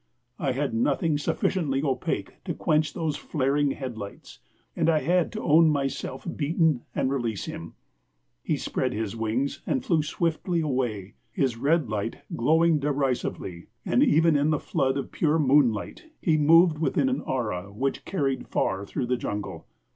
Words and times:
I 0.39 0.53
had 0.53 0.73
nothing 0.73 1.19
sufficiently 1.19 1.83
opaque 1.83 2.43
to 2.45 2.55
quench 2.55 2.95
those 2.95 3.17
flaring 3.17 3.69
headlights, 3.69 4.39
and 4.75 4.89
I 4.89 5.01
had 5.01 5.31
to 5.33 5.43
own 5.43 5.69
myself 5.69 6.27
beaten 6.35 6.81
and 6.95 7.11
release 7.11 7.45
him. 7.45 7.75
He 8.41 8.57
spread 8.57 8.93
his 8.93 9.15
wings 9.15 9.61
and 9.67 9.85
flew 9.85 10.01
swiftly 10.01 10.59
away, 10.59 11.13
his 11.31 11.55
red 11.55 11.87
light 11.87 12.15
glowing 12.35 12.79
derisively; 12.79 13.67
and 13.85 14.01
even 14.01 14.35
in 14.35 14.49
the 14.49 14.57
flood 14.59 14.97
of 14.97 15.11
pure 15.11 15.37
moonlight 15.37 16.05
he 16.19 16.35
moved 16.35 16.79
within 16.79 17.07
an 17.07 17.21
aura 17.21 17.71
which 17.71 18.03
carried 18.03 18.47
far 18.47 18.87
through 18.87 19.05
the 19.05 19.17
jungle. 19.17 19.67